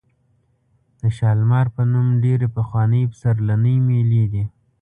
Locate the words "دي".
4.33-4.43